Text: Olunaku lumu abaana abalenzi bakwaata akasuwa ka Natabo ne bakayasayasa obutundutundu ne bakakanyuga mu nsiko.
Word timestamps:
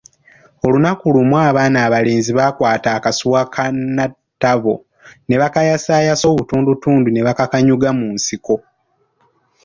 Olunaku 0.65 1.05
lumu 1.15 1.35
abaana 1.49 1.77
abalenzi 1.87 2.31
bakwaata 2.39 2.89
akasuwa 2.97 3.41
ka 3.53 3.63
Natabo 3.95 4.75
ne 5.27 5.35
bakayasayasa 5.41 6.25
obutundutundu 6.31 7.07
ne 7.11 7.21
bakakanyuga 7.27 7.89
mu 7.99 8.07
nsiko. 8.15 8.55